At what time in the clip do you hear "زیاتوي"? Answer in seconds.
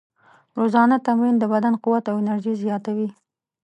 2.63-3.09